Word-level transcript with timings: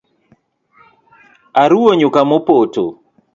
Aruwo 1.63 1.89
nyuka 1.99 2.21
mopoto 2.29 2.83